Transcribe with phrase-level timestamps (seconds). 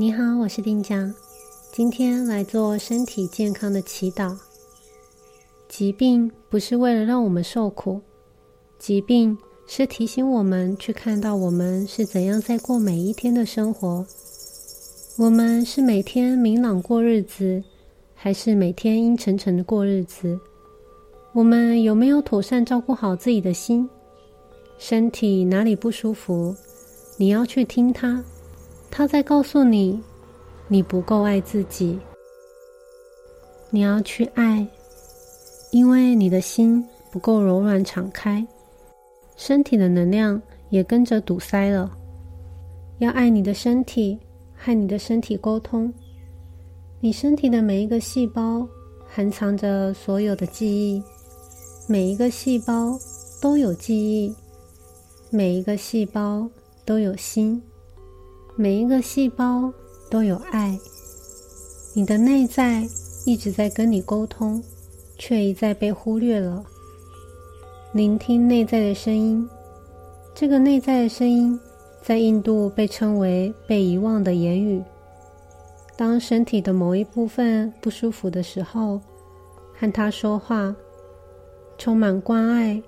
[0.00, 1.12] 你好，我是丁江，
[1.72, 4.32] 今天来做身体健康的祈祷。
[5.68, 8.00] 疾病不是为了让我们受苦，
[8.78, 14.06] 疾病是提醒我们去看到我们是怎样在过每一天的生活。
[15.16, 17.60] 我们是每天明朗过日子，
[18.14, 20.38] 还是每天阴沉沉的过日子？
[21.32, 23.90] 我们有没有妥善照顾好自己的心？
[24.78, 26.54] 身体哪里不舒服，
[27.16, 28.22] 你要去听它。
[28.90, 30.02] 他在告诉你，
[30.66, 31.98] 你不够爱自己，
[33.70, 34.66] 你要去爱，
[35.70, 38.44] 因为你的心不够柔软敞开，
[39.36, 41.90] 身体的能量也跟着堵塞了。
[42.98, 44.18] 要爱你的身体，
[44.56, 45.92] 和你的身体沟通。
[47.00, 48.66] 你身体的每一个细胞
[49.06, 51.00] 含藏着所有的记忆，
[51.86, 52.98] 每一个细胞
[53.40, 54.34] 都有记忆，
[55.30, 56.50] 每一个细胞
[56.84, 57.62] 都有心。
[58.60, 59.72] 每一个细胞
[60.10, 60.76] 都有爱，
[61.94, 62.84] 你的内在
[63.24, 64.60] 一直在跟你沟通，
[65.16, 66.64] 却一再被忽略了。
[67.92, 69.48] 聆听内在的声音，
[70.34, 71.56] 这个内在的声音
[72.02, 74.82] 在印度被称为被遗忘的言语。
[75.96, 79.00] 当身体的某一部分不舒服的时候，
[79.72, 80.74] 和他说话，
[81.78, 82.82] 充满关爱、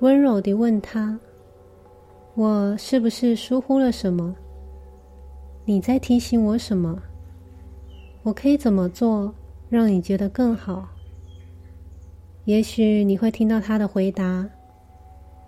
[0.00, 1.18] 温柔地问他
[2.36, 4.36] ：“我是不是疏忽了什么？”
[5.66, 7.02] 你在提醒我什么？
[8.22, 9.34] 我可以怎么做
[9.70, 10.86] 让你觉得更好？
[12.44, 14.46] 也许你会听到他的回答：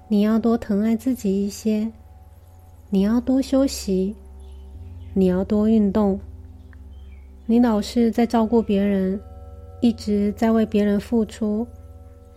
[0.09, 1.93] 你要多疼爱自己一些，
[2.89, 4.15] 你要多休息，
[5.13, 6.19] 你要多运动。
[7.45, 9.21] 你老是在照顾别人，
[9.83, 11.67] 一直在为别人付出，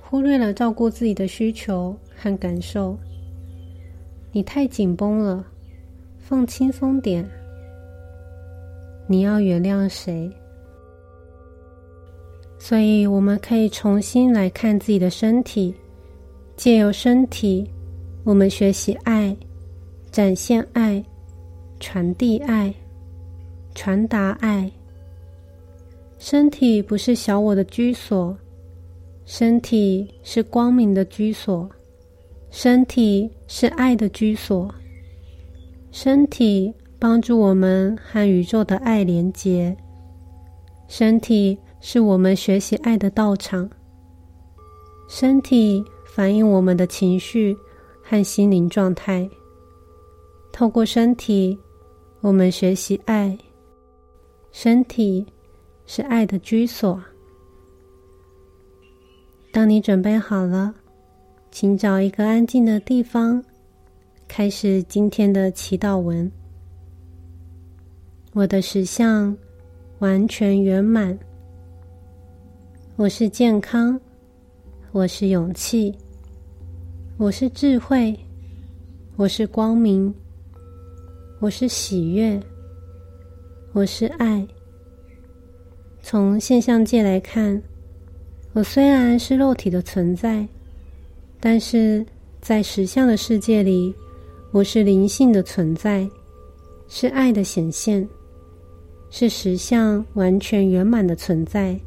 [0.01, 2.97] 忽略了照顾自己的需求和感受。
[4.33, 5.45] 你太紧绷了，
[6.17, 7.25] 放轻松点。
[9.11, 10.31] 你要原谅谁？
[12.59, 15.73] 所以我们可以重新来看自己的身体，
[16.55, 17.67] 借由身体，
[18.23, 19.35] 我们学习爱，
[20.11, 21.03] 展现爱，
[21.79, 22.71] 传递爱，
[23.73, 24.71] 传达爱。
[26.19, 28.37] 身体不是小我的居所，
[29.25, 31.67] 身体是光明的居所，
[32.51, 34.71] 身体是爱的居所，
[35.91, 36.71] 身体。
[36.99, 39.75] 帮助我们和宇宙的爱连结。
[40.89, 43.69] 身体是我们学习爱的道场。
[45.07, 47.57] 身体反映我们的情绪
[48.03, 49.27] 和心灵状态。
[50.51, 51.57] 透过身体，
[52.21, 53.37] 我们学习爱。
[54.51, 55.25] 身体
[55.85, 57.01] 是爱的居所。
[59.53, 60.75] 当你准备好了，
[61.49, 63.43] 请找一个安静的地方，
[64.27, 66.31] 开始今天的祈祷文。
[68.33, 69.35] 我的实相
[69.97, 71.17] 完全圆满。
[72.95, 73.99] 我是健康，
[74.91, 75.91] 我是勇气，
[77.17, 78.15] 我是智慧，
[79.15, 80.13] 我是光明，
[81.39, 82.39] 我是喜悦，
[83.73, 84.47] 我是爱。
[86.03, 87.59] 从现象界来看，
[88.53, 90.47] 我虽然是肉体的存在，
[91.39, 92.05] 但是
[92.41, 93.91] 在实相的世界里，
[94.51, 96.07] 我是灵性的存在，
[96.87, 98.07] 是爱的显现。
[99.11, 101.79] 是实相完全圆满的存在，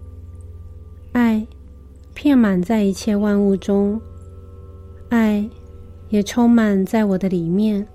[1.12, 1.46] 爱
[2.14, 4.00] 遍满在一切万物中，
[5.08, 5.48] 爱
[6.08, 7.86] 也充满在我的里面。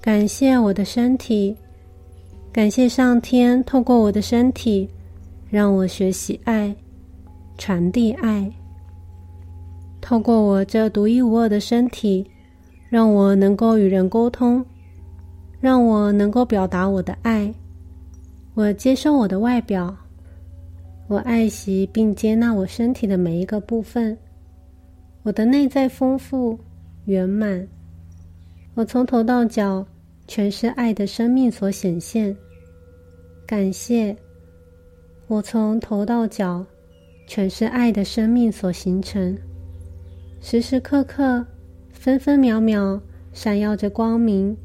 [0.00, 1.56] 感谢我的身体，
[2.52, 4.88] 感谢上天透过我的身体
[5.48, 6.76] 让我学习爱，
[7.56, 8.52] 传递爱。
[10.02, 12.30] 透过我这独一无二的身体，
[12.90, 14.62] 让我能够与人沟通，
[15.58, 17.52] 让我能够表达我的爱。
[18.54, 19.96] 我接受我的外表，
[21.08, 24.16] 我爱惜并接纳我身体的每一个部分。
[25.24, 26.56] 我的内在丰富
[27.06, 27.66] 圆满，
[28.74, 29.84] 我从头到脚
[30.28, 32.36] 全是爱的生命所显现。
[33.44, 34.16] 感谢
[35.26, 36.64] 我从头到脚
[37.26, 39.36] 全是爱的生命所形成，
[40.40, 41.44] 时时刻刻、
[41.90, 43.00] 分分秒秒
[43.32, 44.56] 闪耀着光明，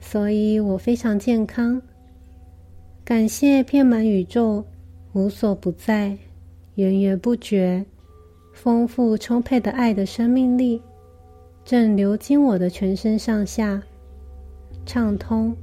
[0.00, 1.80] 所以我非常健康。
[3.08, 4.62] 感谢遍满宇宙、
[5.14, 6.14] 无所不在、
[6.74, 7.82] 源源不绝、
[8.52, 10.78] 丰富充沛的爱的生命力，
[11.64, 13.82] 正流经我的全身上下，
[14.84, 15.56] 畅通、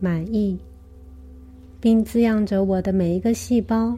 [0.00, 0.58] 满意，
[1.80, 3.96] 并滋养着我的每一个细胞、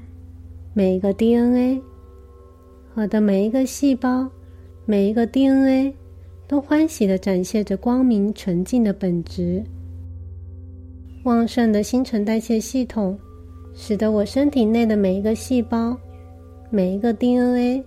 [0.75, 1.81] 每一个 DNA。
[2.93, 4.29] 我的每一个细胞、
[4.85, 5.95] 每一个 DNA
[6.47, 9.65] 都欢喜的展现着光明纯净的本质。
[11.27, 13.19] 旺盛的新陈代谢系统，
[13.75, 15.99] 使得我身体内的每一个细胞、
[16.71, 17.83] 每一个 DNA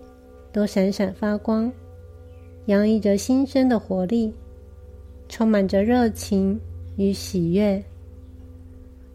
[0.51, 1.71] 都闪闪发光，
[2.65, 4.33] 洋溢着新生的活力，
[5.29, 6.59] 充满着热情
[6.97, 7.81] 与喜悦。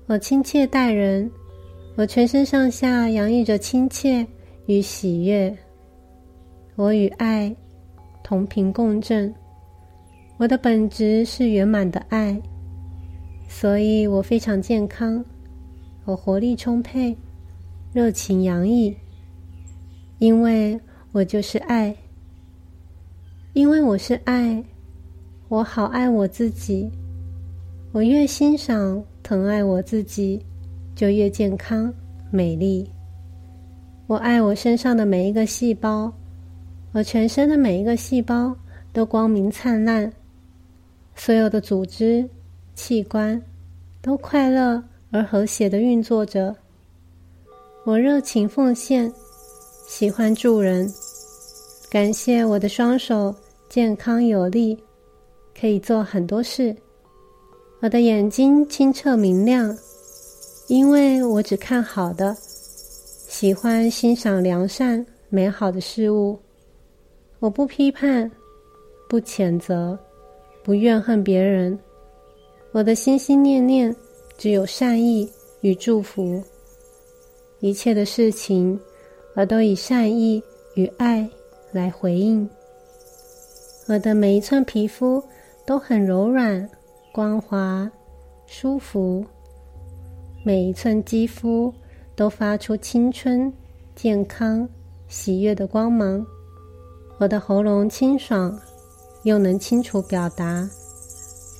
[0.06, 1.31] 我亲切待人，
[1.94, 4.26] 我全身上下洋溢着亲切
[4.65, 5.55] 与喜悦。
[6.76, 7.55] 我与爱
[8.23, 9.35] 同频共振，
[10.38, 12.41] 我的本质是圆满的爱。
[13.49, 15.25] 所以我非常健康，
[16.05, 17.17] 我活力充沛，
[17.93, 18.94] 热情洋溢，
[20.19, 20.79] 因为
[21.12, 21.96] 我就是爱。
[23.52, 24.62] 因为我是爱，
[25.49, 26.91] 我好爱我自己。
[27.93, 30.44] 我越欣赏、疼爱我自己，
[30.97, 31.94] 就越健康、
[32.32, 32.90] 美丽。
[34.08, 36.12] 我爱我身上的每一个细胞，
[36.90, 38.55] 我全身的每一个细胞
[38.93, 40.12] 都光明灿烂，
[41.14, 42.29] 所有的组织。
[42.75, 43.41] 器官
[44.03, 46.55] 都快乐而和谐的运作着。
[47.85, 49.12] 我热情奉献，
[49.87, 50.93] 喜欢助人。
[51.91, 53.35] 感谢我的双手
[53.69, 54.76] 健康有力，
[55.59, 56.75] 可以做很多事。
[57.81, 59.76] 我的眼睛清澈明亮，
[60.69, 66.38] 因为我只看好的，喜欢欣赏良善美好的事物。
[67.38, 68.31] 我不批判，
[69.09, 69.99] 不谴责，
[70.62, 71.79] 不怨恨别人。
[72.75, 73.94] 我的心心念念
[74.37, 75.31] 只有善意
[75.61, 76.43] 与祝福，
[77.61, 78.76] 一切的事情
[79.37, 80.43] 我都以善意
[80.75, 81.25] 与爱
[81.71, 82.50] 来回应。
[83.87, 85.23] 我的每一寸皮肤
[85.65, 86.69] 都很柔软、
[87.12, 87.88] 光滑、
[88.49, 89.25] 舒服，
[90.44, 91.73] 每一寸肌肤
[92.17, 93.53] 都发出青春、
[93.94, 94.69] 健康、
[95.06, 96.26] 喜悦的光芒。
[97.21, 98.59] 我的喉咙清爽，
[99.23, 100.69] 又能清楚表达。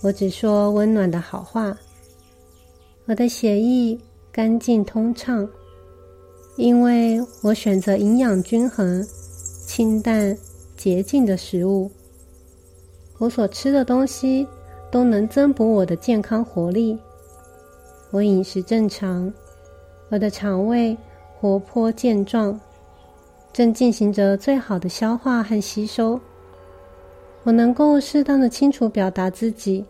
[0.05, 1.75] 我只说温暖的好话。
[3.07, 3.99] 我的血液
[4.31, 5.49] 干净通畅，
[6.57, 9.03] 因为我选择营养均衡、
[9.67, 10.37] 清淡
[10.77, 11.91] 洁净的食物。
[13.17, 14.47] 我所吃的东西
[14.91, 16.99] 都能增补我的健康活力。
[18.11, 19.33] 我饮食正常，
[20.11, 20.95] 我的肠胃
[21.41, 22.61] 活泼健壮，
[23.55, 26.21] 正进行着最好的消化和吸收。
[27.43, 29.83] 我能够适当的清楚表达自己。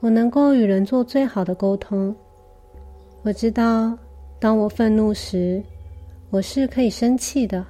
[0.00, 2.14] 我能够与人做最好的沟通。
[3.22, 3.98] 我知道，
[4.38, 5.62] 当我愤怒时，
[6.30, 7.64] 我是可以生气的；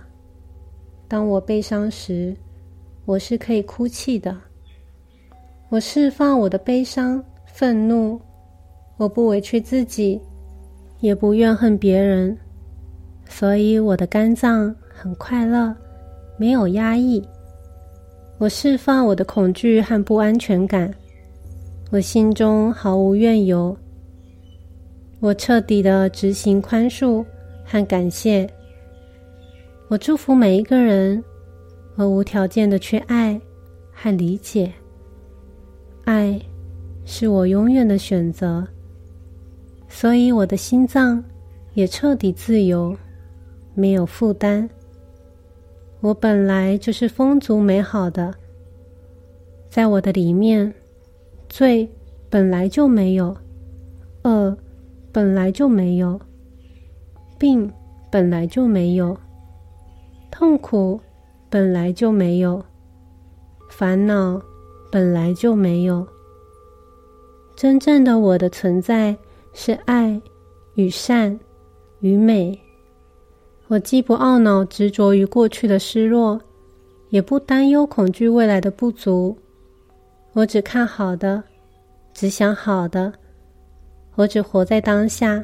[1.09, 2.37] 当我悲伤时，
[3.07, 4.37] 我是可以哭泣的。
[5.71, 8.21] 我释放我的悲伤、愤怒，
[8.99, 10.21] 我不委屈自己，
[11.01, 12.37] 也不怨恨别人，
[13.27, 15.75] 所以我的肝脏很快乐，
[16.37, 17.27] 没有压抑。
[18.37, 20.93] 我释放我的恐惧和不安全感。
[21.91, 23.75] 我心中毫无怨尤，
[25.21, 27.25] 我彻底的执行宽恕
[27.65, 28.47] 和感谢。
[29.89, 31.25] 我祝福每一个人，
[31.97, 33.41] 我无条件的去爱
[33.91, 34.71] 和理解。
[36.05, 36.39] 爱
[37.07, 38.69] 是我永远的选择，
[39.89, 41.25] 所以我的心脏
[41.73, 42.95] 也彻底自由，
[43.73, 44.69] 没有负担。
[46.01, 48.35] 我本来就是丰足美好的，
[49.71, 50.71] 在我的里面。
[51.49, 51.89] 罪
[52.31, 53.37] 本来就没有，
[54.25, 54.57] 恶
[55.11, 56.21] 本来就没有，
[57.39, 57.71] 病
[58.11, 59.17] 本来就没有，
[60.31, 61.01] 痛苦
[61.49, 62.63] 本来就没有，
[63.71, 64.41] 烦恼
[64.93, 66.07] 本来就没有。
[67.57, 69.17] 真正的我的存在
[69.53, 70.21] 是爱
[70.75, 71.39] 与善
[72.01, 72.57] 与美。
[73.67, 76.41] 我既不懊恼执着于过去的失落，
[77.09, 79.37] 也不担忧恐惧未来的不足。
[80.39, 81.43] 我只看好的，
[82.15, 83.13] 只想好的，
[84.15, 85.43] 我只活在当下，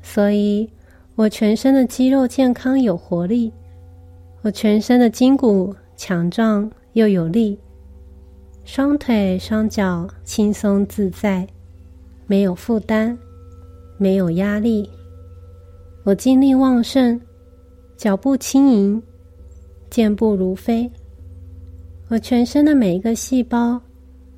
[0.00, 0.70] 所以
[1.16, 3.52] 我全身的肌肉健康有活力，
[4.42, 7.58] 我全身的筋骨强壮又有力，
[8.64, 11.44] 双腿双脚轻松自在，
[12.28, 13.18] 没有负担，
[13.98, 14.88] 没有压力，
[16.04, 17.20] 我精力旺盛，
[17.96, 19.02] 脚步轻盈，
[19.90, 20.88] 健步如飞。
[22.10, 23.80] 我全身的每一个细胞，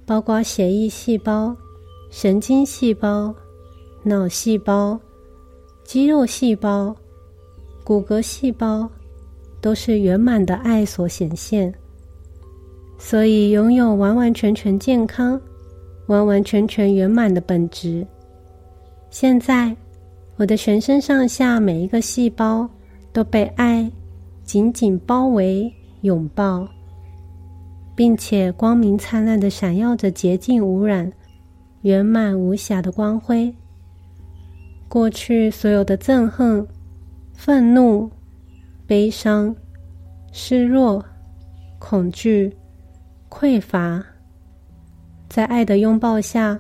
[0.05, 1.57] 包括血液细胞、
[2.11, 3.35] 神经细胞、
[4.03, 5.01] 脑细胞、
[5.83, 6.95] 肌肉细胞、
[7.83, 8.87] 骨骼细胞，
[9.63, 11.73] 都是圆满的爱所显现，
[12.99, 15.41] 所以拥有完完全全健康、
[16.09, 18.07] 完完全全圆满的本质。
[19.09, 19.75] 现在，
[20.37, 22.69] 我的全身上下每一个细胞
[23.15, 23.91] 都被爱
[24.45, 26.69] 紧紧包围、拥抱。
[28.03, 31.09] 并且光明灿烂的闪耀着，洁净无染、
[31.83, 33.55] 圆满无瑕的光辉。
[34.89, 36.67] 过去所有的憎恨、
[37.33, 38.11] 愤怒、
[38.89, 39.55] 悲伤、
[40.33, 41.01] 失落、
[41.79, 42.53] 恐惧、
[43.31, 44.05] 匮乏，
[45.29, 46.59] 在爱的拥抱下，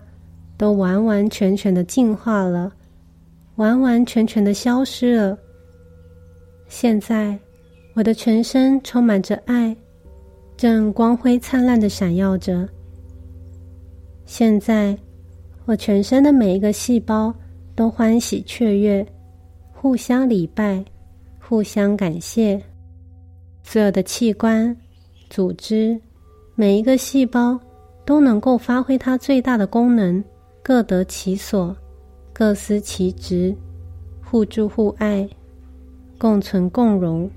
[0.56, 2.72] 都完完全全的净化了，
[3.56, 5.37] 完完全全的消失了。
[6.68, 7.37] 现在，
[7.94, 9.76] 我的全身充满着爱，
[10.62, 12.69] 正光辉灿烂的闪耀着。
[14.26, 14.97] 现在，
[15.64, 17.35] 我全身的每一个细胞
[17.75, 19.04] 都欢喜雀跃，
[19.73, 20.85] 互相礼拜，
[21.40, 22.62] 互相感谢。
[23.64, 24.76] 所有的器官、
[25.28, 26.00] 组织，
[26.54, 27.59] 每一个细胞
[28.04, 30.23] 都能够发挥它最大的功能，
[30.62, 31.76] 各得其所，
[32.33, 33.52] 各司其职，
[34.25, 35.28] 互助互爱。
[36.19, 37.28] 共存共荣。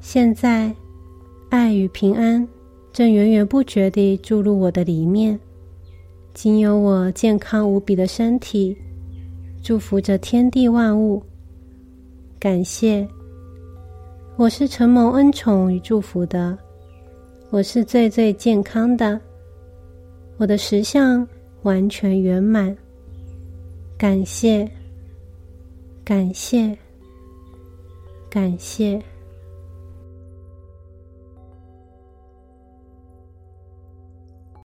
[0.00, 0.74] 现在，
[1.50, 2.46] 爱与平安
[2.92, 5.38] 正源源不绝地注入我的里面，
[6.34, 8.76] 经由我健康无比的身体，
[9.62, 11.22] 祝福着天地万物。
[12.38, 13.08] 感谢，
[14.36, 16.56] 我是承蒙恩宠与祝福的，
[17.50, 19.18] 我是最最健康的，
[20.36, 21.26] 我的实相
[21.62, 22.76] 完全圆满。
[23.96, 24.68] 感谢，
[26.04, 26.76] 感谢。
[28.30, 29.02] 感谢。